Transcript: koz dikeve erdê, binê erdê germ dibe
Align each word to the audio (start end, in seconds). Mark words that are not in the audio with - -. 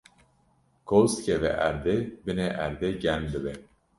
koz 0.89 1.09
dikeve 1.17 1.51
erdê, 1.67 1.95
binê 2.25 2.47
erdê 2.65 2.89
germ 3.03 3.21
dibe 3.31 3.53